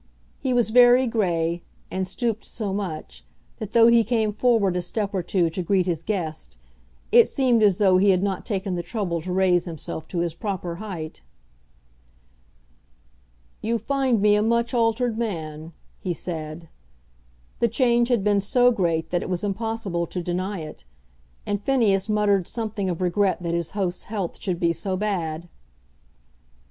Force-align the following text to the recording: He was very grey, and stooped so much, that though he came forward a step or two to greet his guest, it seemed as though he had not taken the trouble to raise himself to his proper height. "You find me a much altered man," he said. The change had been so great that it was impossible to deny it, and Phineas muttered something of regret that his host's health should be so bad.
He 0.39 0.51
was 0.51 0.71
very 0.71 1.05
grey, 1.05 1.61
and 1.91 2.07
stooped 2.07 2.43
so 2.43 2.73
much, 2.73 3.23
that 3.59 3.73
though 3.73 3.85
he 3.85 4.03
came 4.03 4.33
forward 4.33 4.75
a 4.75 4.81
step 4.81 5.13
or 5.13 5.21
two 5.21 5.47
to 5.51 5.61
greet 5.61 5.85
his 5.85 6.01
guest, 6.01 6.57
it 7.11 7.27
seemed 7.29 7.61
as 7.61 7.77
though 7.77 7.97
he 7.99 8.09
had 8.09 8.23
not 8.23 8.43
taken 8.43 8.73
the 8.73 8.81
trouble 8.81 9.21
to 9.21 9.31
raise 9.31 9.65
himself 9.65 10.07
to 10.07 10.17
his 10.21 10.33
proper 10.33 10.77
height. 10.77 11.21
"You 13.61 13.77
find 13.77 14.23
me 14.23 14.33
a 14.33 14.41
much 14.41 14.73
altered 14.73 15.19
man," 15.19 15.71
he 15.99 16.15
said. 16.15 16.67
The 17.59 17.67
change 17.67 18.07
had 18.09 18.23
been 18.23 18.39
so 18.41 18.71
great 18.71 19.11
that 19.11 19.21
it 19.21 19.29
was 19.29 19.43
impossible 19.43 20.07
to 20.07 20.23
deny 20.23 20.61
it, 20.61 20.83
and 21.45 21.61
Phineas 21.61 22.09
muttered 22.09 22.47
something 22.47 22.89
of 22.89 23.01
regret 23.01 23.43
that 23.43 23.53
his 23.53 23.69
host's 23.77 24.05
health 24.05 24.41
should 24.41 24.59
be 24.59 24.73
so 24.73 24.97
bad. 24.97 25.47